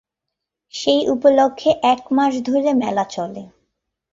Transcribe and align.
সেই 0.73 1.01
উপলক্ষে 1.09 1.69
এক 1.83 2.01
মাস 2.11 2.33
ধরে 2.41 2.71
মেলা 2.73 3.05
চলে। 3.05 3.43